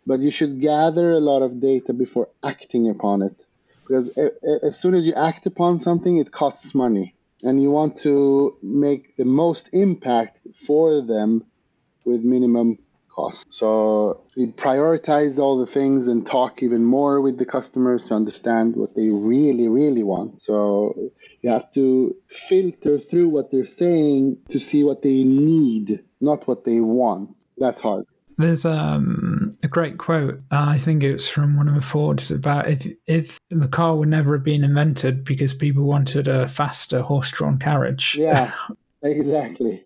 [0.05, 3.45] but you should gather a lot of data before acting upon it.
[3.85, 4.09] Because
[4.63, 7.15] as soon as you act upon something, it costs money.
[7.43, 11.43] And you want to make the most impact for them
[12.03, 12.79] with minimum
[13.15, 13.47] cost.
[13.49, 18.75] So we prioritize all the things and talk even more with the customers to understand
[18.75, 20.41] what they really, really want.
[20.41, 26.47] So you have to filter through what they're saying to see what they need, not
[26.47, 27.35] what they want.
[27.57, 28.05] That's hard.
[28.37, 30.41] There's um, a great quote.
[30.51, 33.95] Uh, I think it was from one of the Fords about if if the car
[33.95, 38.15] would never have been invented because people wanted a faster horse-drawn carriage.
[38.19, 38.53] Yeah,
[39.03, 39.85] exactly.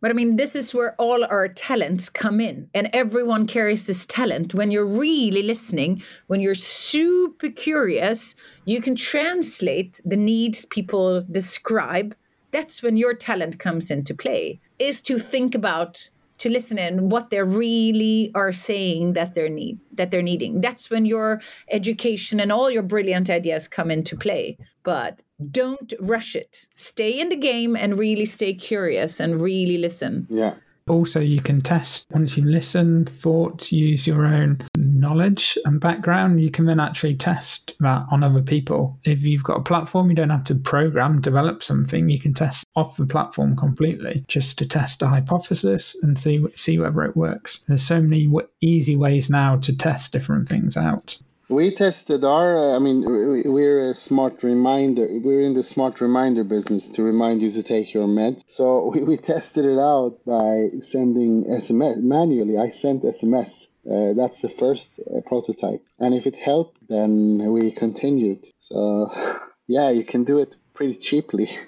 [0.00, 4.04] But I mean, this is where all our talents come in, and everyone carries this
[4.04, 4.54] talent.
[4.54, 8.34] When you're really listening, when you're super curious,
[8.66, 12.14] you can translate the needs people describe.
[12.50, 17.30] That's when your talent comes into play, is to think about to listen in what
[17.30, 20.60] they really are saying that they're need that they're needing.
[20.60, 24.58] That's when your education and all your brilliant ideas come into play.
[24.82, 26.66] But don't rush it.
[26.74, 30.26] Stay in the game and really stay curious and really listen.
[30.28, 30.54] Yeah.
[30.86, 34.58] Also, you can test once you listen, listened, thought, use your own
[35.04, 36.40] knowledge and background.
[36.40, 38.98] You can then actually test that on other people.
[39.04, 42.08] If you've got a platform, you don't have to program, develop something.
[42.08, 46.78] You can test off the platform completely just to test a hypothesis and see see
[46.78, 47.64] whether it works.
[47.68, 48.28] There's so many
[48.60, 51.18] easy ways now to test different things out.
[51.50, 55.06] We tested our, uh, I mean, we're a smart reminder.
[55.22, 58.42] We're in the smart reminder business to remind you to take your meds.
[58.48, 62.56] So we, we tested it out by sending SMS manually.
[62.56, 63.66] I sent SMS.
[63.90, 65.82] Uh, that's the first uh, prototype.
[65.98, 68.44] And if it helped, then we continued.
[68.60, 69.10] So
[69.66, 71.50] yeah, you can do it pretty cheaply.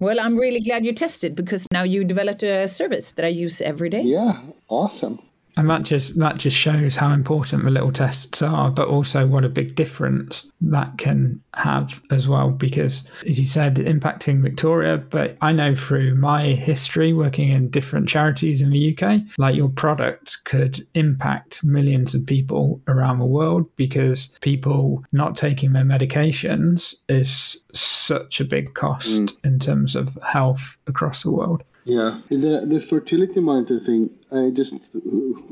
[0.00, 3.60] Well, I'm really glad you tested because now you developed a service that I use
[3.60, 4.00] every day.
[4.00, 5.20] Yeah, awesome.
[5.56, 9.44] And that just that just shows how important the little tests are, but also what
[9.44, 12.50] a big difference that can have as well.
[12.50, 18.08] Because as you said, impacting Victoria, but I know through my history working in different
[18.08, 23.66] charities in the UK, like your product could impact millions of people around the world
[23.76, 29.36] because people not taking their medications is such a big cost mm.
[29.44, 31.62] in terms of health across the world.
[31.84, 34.10] Yeah, the the fertility monitor thing.
[34.30, 34.74] I just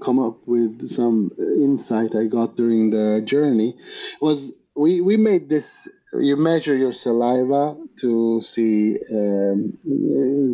[0.01, 3.77] come up with some insight I got during the journey.
[4.21, 5.89] Was we we made this.
[6.13, 9.79] You measure your saliva to see um,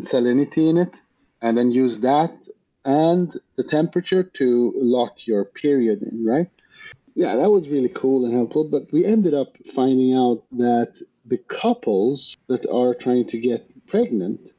[0.00, 1.00] salinity in it,
[1.42, 2.32] and then use that
[2.84, 6.24] and the temperature to lock your period in.
[6.24, 6.48] Right?
[7.16, 8.68] Yeah, that was really cool and helpful.
[8.68, 14.53] But we ended up finding out that the couples that are trying to get pregnant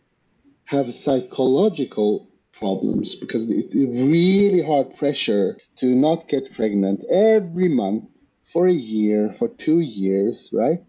[0.66, 8.10] have psychological problems because it's really hard pressure to not get pregnant every month
[8.44, 10.80] for a year, for two years, right?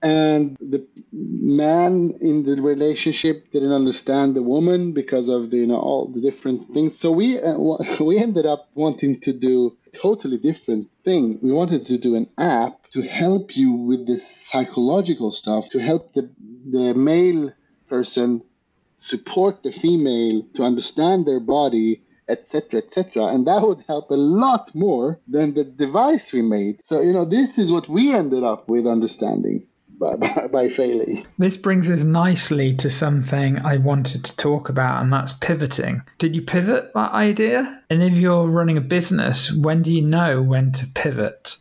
[0.00, 5.80] And the man in the relationship didn't understand the woman because of the you know
[5.80, 6.96] all the different things.
[6.96, 7.56] So we uh,
[8.00, 11.40] we ended up wanting to do totally different thing.
[11.42, 16.12] We wanted to do an app to help you with this psychological stuff, to help
[16.12, 16.30] the
[16.70, 17.52] the male
[17.88, 18.42] person
[18.98, 24.74] support the female to understand their body etc etc and that would help a lot
[24.74, 28.68] more than the device we made so you know this is what we ended up
[28.68, 29.66] with understanding
[29.98, 31.26] by, by, by, failing.
[31.38, 36.02] This brings us nicely to something I wanted to talk about, and that's pivoting.
[36.18, 37.82] Did you pivot that idea?
[37.90, 41.56] And if you're running a business, when do you know when to pivot?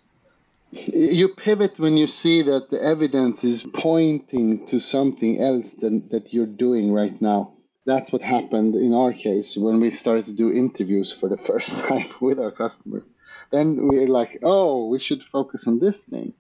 [0.72, 6.34] You pivot when you see that the evidence is pointing to something else than that
[6.34, 7.54] you're doing right now.
[7.86, 11.86] That's what happened in our case when we started to do interviews for the first
[11.86, 13.06] time with our customers.
[13.50, 16.34] Then we're like oh we should focus on this thing.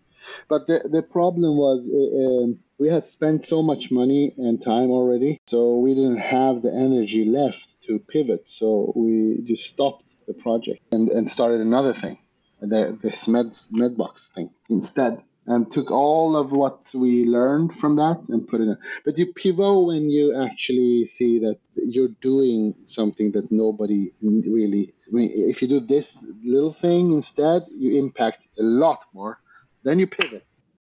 [0.49, 4.91] But the, the problem was uh, um, we had spent so much money and time
[4.91, 8.49] already so we didn't have the energy left to pivot.
[8.49, 12.17] So we just stopped the project and, and started another thing
[12.59, 18.27] the, this med, Medbox thing instead and took all of what we learned from that
[18.27, 18.77] and put it in.
[19.05, 24.93] But you pivot when you actually see that you're doing something that nobody really.
[25.07, 29.39] I mean, if you do this little thing instead, you impact a lot more.
[29.83, 30.45] Then you pivot.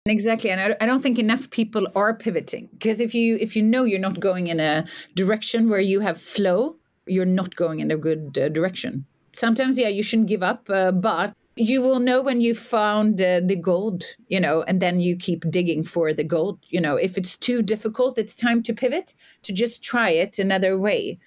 [0.05, 3.84] Exactly, and I don't think enough people are pivoting because if you if you know
[3.84, 7.97] you're not going in a direction where you have flow, you're not going in a
[7.97, 9.05] good uh, direction.
[9.32, 13.41] Sometimes, yeah, you shouldn't give up, uh, but you will know when you found uh,
[13.43, 16.60] the gold, you know, and then you keep digging for the gold.
[16.70, 20.78] You know, if it's too difficult, it's time to pivot to just try it another
[20.78, 21.20] way.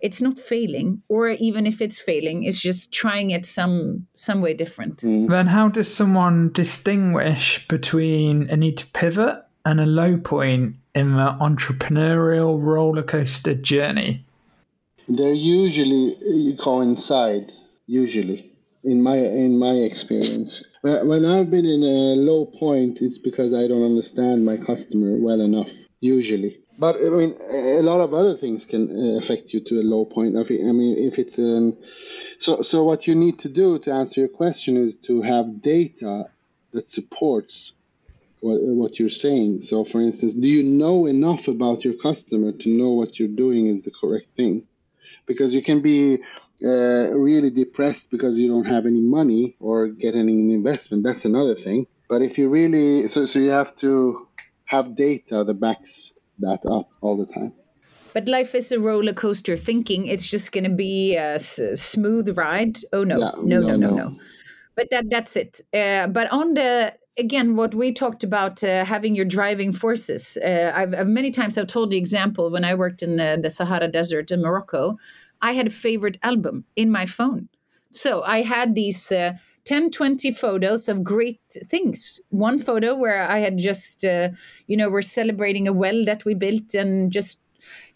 [0.00, 4.54] It's not failing, or even if it's failing, it's just trying it some some way
[4.54, 4.98] different.
[4.98, 5.28] Mm.
[5.28, 11.14] Then, how does someone distinguish between a need to pivot and a low point in
[11.14, 14.24] the entrepreneurial roller coaster journey?
[15.08, 17.52] They're usually coincide.
[17.86, 18.47] Usually
[18.84, 20.64] in my in my experience.
[20.82, 25.40] When I've been in a low point, it's because I don't understand my customer well
[25.40, 25.72] enough.
[26.00, 29.84] Usually, but I mean, a lot of other things can uh, affect you to a
[29.84, 30.36] low point.
[30.36, 31.76] I mean, if it's an
[32.38, 36.30] so so what you need to do to answer your question is to have data
[36.72, 37.72] that supports
[38.40, 39.62] what, what you're saying.
[39.62, 43.66] So, for instance, do you know enough about your customer to know what you're doing
[43.66, 44.66] is the correct thing?
[45.26, 46.18] Because you can be
[46.64, 51.04] uh, really depressed because you don't have any money or get any investment.
[51.04, 51.86] That's another thing.
[52.08, 54.28] But if you really, so, so you have to
[54.64, 57.52] have data that backs that up all the time.
[58.14, 62.36] But life is a roller coaster thinking it's just going to be a s- smooth
[62.36, 62.78] ride.
[62.92, 64.16] Oh no, yeah, no, no, no, no, no,
[64.74, 65.60] But that that's it.
[65.72, 70.38] Uh, but on the again, what we talked about uh, having your driving forces.
[70.42, 73.50] Uh, I've, I've, many times I've told the example when I worked in the, the
[73.50, 74.96] Sahara Desert in Morocco.
[75.40, 77.48] I had a favorite album in my phone.
[77.90, 79.34] So I had these uh,
[79.64, 82.20] 10, 20 photos of great things.
[82.30, 84.30] One photo where I had just, uh,
[84.66, 87.40] you know, we're celebrating a well that we built and just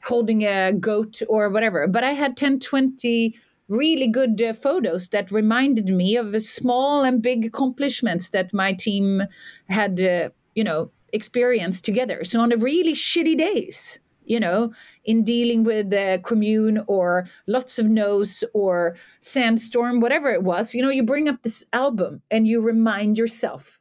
[0.04, 1.86] holding a goat or whatever.
[1.86, 3.36] But I had 10, 20
[3.68, 8.72] really good uh, photos that reminded me of the small and big accomplishments that my
[8.72, 9.22] team
[9.68, 12.24] had, uh, you know, experienced together.
[12.24, 14.72] So on the really shitty days, you know,
[15.04, 20.82] in dealing with the commune or lots of no's or sandstorm, whatever it was, you
[20.82, 23.78] know, you bring up this album and you remind yourself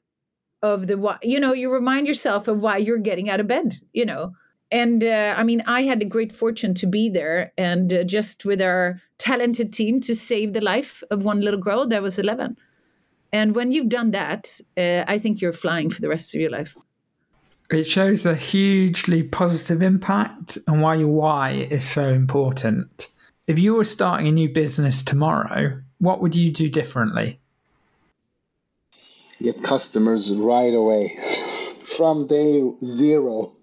[0.61, 3.75] of the why, you know, you remind yourself of why you're getting out of bed,
[3.93, 4.33] you know.
[4.71, 8.45] and uh, I mean, I had the great fortune to be there and uh, just
[8.45, 12.57] with our talented team to save the life of one little girl that was 11.
[13.33, 16.51] And when you've done that, uh, I think you're flying for the rest of your
[16.51, 16.75] life.
[17.71, 23.07] It shows a hugely positive impact and why your why is so important.
[23.47, 27.39] If you were starting a new business tomorrow, what would you do differently?
[29.41, 31.17] Get customers right away
[31.85, 33.53] from day zero.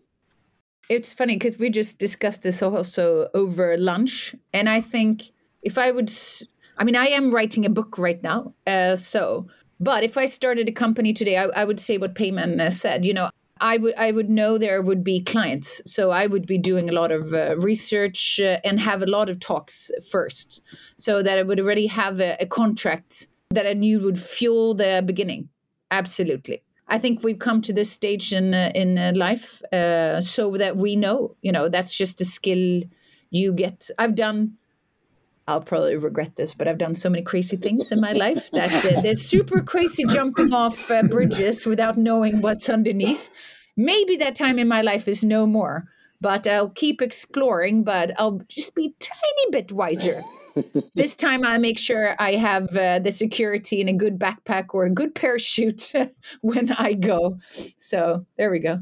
[0.88, 4.34] It's funny because we just discussed this also over lunch.
[4.54, 5.32] And I think
[5.62, 6.10] if I would,
[6.78, 8.54] I mean, I am writing a book right now.
[8.66, 9.48] Uh, so,
[9.78, 13.04] but if I started a company today, I, I would say what Peiman uh, said.
[13.04, 13.30] You know,
[13.60, 16.92] I would I would know there would be clients, so I would be doing a
[16.92, 20.62] lot of uh, research uh, and have a lot of talks first,
[20.96, 25.02] so that I would already have a, a contract that I knew would fuel the
[25.04, 25.48] beginning.
[25.90, 26.62] Absolutely.
[26.88, 30.76] I think we've come to this stage in uh, in uh, life uh, so that
[30.76, 32.82] we know, you know, that's just a skill
[33.30, 33.90] you get.
[33.98, 34.54] I've done.
[35.48, 38.84] I'll probably regret this, but I've done so many crazy things in my life that
[38.84, 43.30] uh, there's super crazy jumping off uh, bridges without knowing what's underneath.
[43.74, 45.88] Maybe that time in my life is no more,
[46.20, 50.20] but I'll keep exploring, but I'll just be tiny bit wiser
[50.94, 54.84] this time I make sure I have uh, the security in a good backpack or
[54.84, 55.92] a good parachute
[56.42, 57.38] when I go.
[57.78, 58.80] So there we go.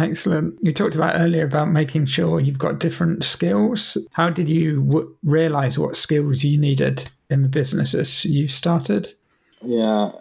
[0.00, 0.58] Excellent.
[0.62, 3.98] You talked about earlier about making sure you've got different skills.
[4.12, 9.14] How did you w- realize what skills you needed in the businesses you started?
[9.60, 10.12] Yeah.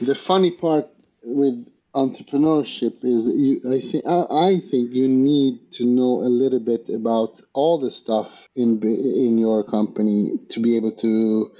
[0.00, 0.88] The funny part
[1.24, 6.88] with entrepreneurship is you I think I think you need to know a little bit
[6.88, 11.50] about all the stuff in in your company to be able to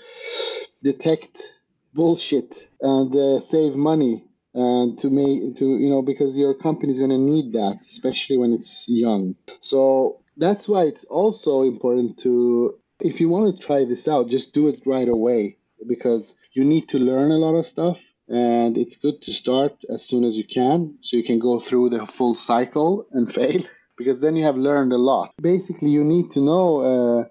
[0.83, 1.53] detect
[1.93, 4.25] bullshit and uh, save money
[4.55, 8.37] and to make to you know because your company is going to need that especially
[8.37, 9.35] when it's young.
[9.61, 14.55] So that's why it's also important to if you want to try this out just
[14.55, 17.99] do it right away because you need to learn a lot of stuff
[18.29, 21.91] and it's good to start as soon as you can so you can go through
[21.91, 23.63] the full cycle and fail
[23.97, 25.33] because then you have learned a lot.
[25.41, 27.25] Basically you need to know uh,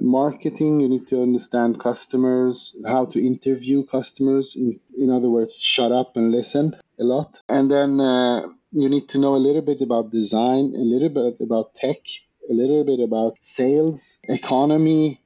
[0.00, 5.92] marketing you need to understand customers how to interview customers in, in other words shut
[5.92, 7.42] up and listen a lot.
[7.48, 8.42] And then uh,
[8.72, 11.98] you need to know a little bit about design a little bit about tech
[12.48, 15.20] a little bit about sales economy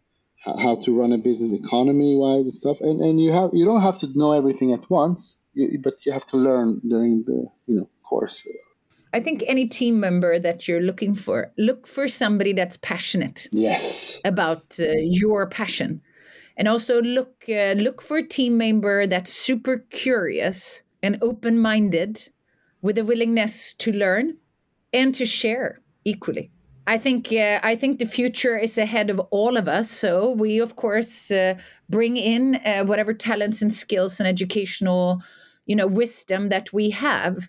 [0.45, 2.81] how to run a business economy wise and stuff.
[2.81, 5.37] And and you have you don't have to know everything at once
[5.83, 8.47] but you have to learn during the you know course
[9.13, 13.49] I think any team member that you're looking for, look for somebody that's passionate.
[13.53, 14.19] Yes.
[14.25, 16.01] About uh, your passion,
[16.57, 22.29] and also look uh, look for a team member that's super curious and open minded,
[22.83, 24.37] with a willingness to learn
[24.93, 26.51] and to share equally.
[26.87, 29.91] I think uh, I think the future is ahead of all of us.
[29.91, 31.55] So we, of course, uh,
[31.89, 35.23] bring in uh, whatever talents and skills and educational,
[35.67, 37.49] you know, wisdom that we have.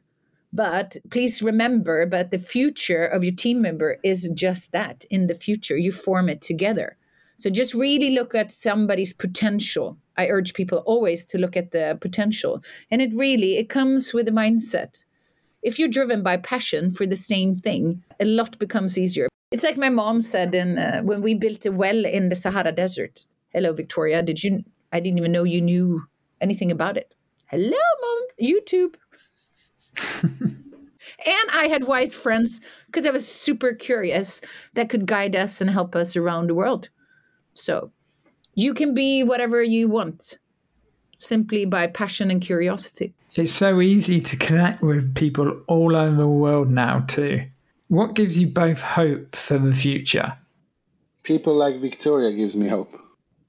[0.53, 5.05] But please remember, but the future of your team member is just that.
[5.09, 6.97] In the future, you form it together.
[7.37, 9.97] So just really look at somebody's potential.
[10.17, 14.27] I urge people always to look at the potential, and it really it comes with
[14.27, 15.05] a mindset
[15.61, 19.27] if you're driven by passion for the same thing, a lot becomes easier.
[19.51, 22.71] It's like my mom said in, uh, when we built a well in the Sahara
[22.71, 23.25] Desert.
[23.53, 24.23] Hello, Victoria.
[24.23, 24.63] Did you?
[24.93, 26.01] I didn't even know you knew
[26.39, 27.15] anything about it.
[27.47, 28.23] Hello, mom.
[28.41, 28.95] YouTube.
[30.23, 34.41] And I had wise friends because I was super curious
[34.73, 36.89] that could guide us and help us around the world.
[37.53, 37.91] So
[38.55, 40.39] you can be whatever you want
[41.19, 43.13] simply by passion and curiosity.
[43.35, 47.45] It's so easy to connect with people all over the world now, too.
[47.87, 50.37] What gives you both hope for the future?
[51.23, 52.93] People like Victoria gives me hope.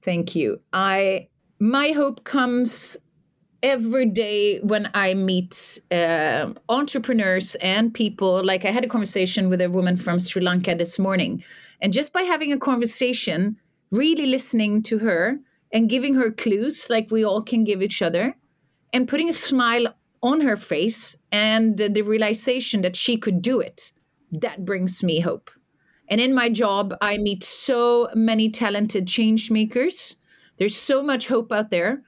[0.01, 0.59] Thank you.
[0.71, 1.27] I
[1.59, 2.97] my hope comes
[3.63, 8.43] every day when I meet uh, entrepreneurs and people.
[8.43, 11.43] Like I had a conversation with a woman from Sri Lanka this morning,
[11.81, 13.57] and just by having a conversation,
[13.91, 15.39] really listening to her
[15.71, 18.35] and giving her clues like we all can give each other,
[18.91, 19.87] and putting a smile
[20.21, 23.91] on her face and the realization that she could do it.
[24.31, 25.49] That brings me hope.
[26.09, 30.15] And in my job, I meet so many talented change makers.
[30.57, 32.03] There's so much hope out there.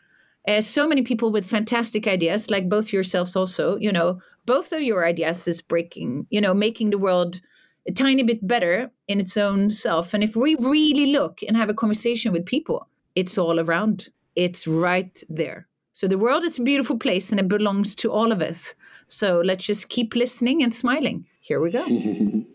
[0.47, 3.77] Uh, so many people with fantastic ideas, like both yourselves, also.
[3.77, 7.41] You know, both of your ideas is breaking, you know, making the world
[7.87, 10.13] a tiny bit better in its own self.
[10.13, 14.67] And if we really look and have a conversation with people, it's all around, it's
[14.67, 15.67] right there.
[15.93, 18.75] So the world is a beautiful place and it belongs to all of us.
[19.05, 21.25] So let's just keep listening and smiling.
[21.39, 21.85] Here we go.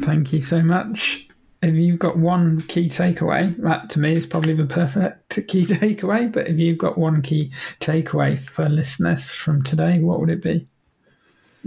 [0.00, 1.28] Thank you so much.
[1.64, 6.30] If you've got one key takeaway, that to me is probably the perfect key takeaway.
[6.30, 10.68] But if you've got one key takeaway for listeners from today, what would it be?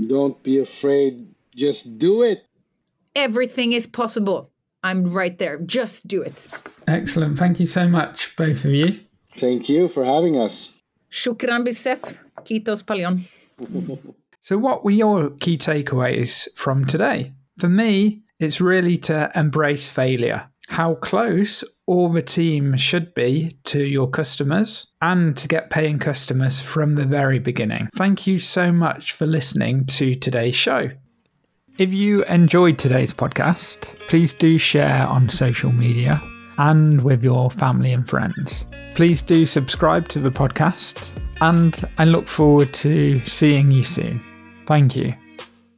[0.08, 1.28] Don't be afraid.
[1.56, 2.45] Just do it.
[3.16, 4.52] Everything is possible.
[4.84, 5.58] I'm right there.
[5.58, 6.48] Just do it.
[6.88, 7.39] Excellent.
[7.39, 9.00] Thank you so much, both of you.
[9.36, 10.78] Thank you for having us.
[11.10, 12.02] Shukran bisef.
[12.45, 13.26] Kitos palion.
[14.48, 17.34] So, what were your key takeaways from today?
[17.58, 23.82] For me, it's really to embrace failure, how close all the team should be to
[23.82, 27.90] your customers, and to get paying customers from the very beginning.
[27.96, 30.90] Thank you so much for listening to today's show.
[31.78, 36.22] If you enjoyed today's podcast, please do share on social media
[36.58, 38.66] and with your family and friends.
[38.96, 41.10] Please do subscribe to the podcast,
[41.40, 44.24] and I look forward to seeing you soon.
[44.66, 45.14] Thank you.